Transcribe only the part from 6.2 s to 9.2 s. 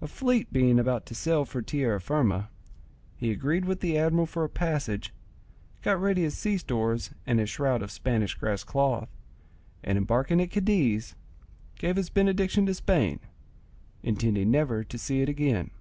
his sea stores and his shroud of Spanish grass cloth,